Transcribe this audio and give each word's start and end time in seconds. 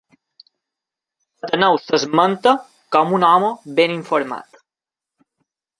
Ateneu 1.47 1.77
l'esmenta 1.91 2.55
com 2.97 3.15
un 3.19 3.29
home 3.31 3.55
ben 3.81 3.97
informat. 4.01 4.61